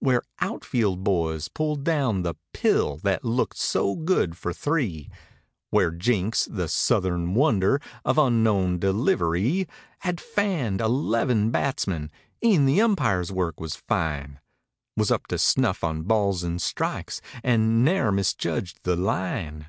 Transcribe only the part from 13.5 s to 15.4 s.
was fine; 100 Was up to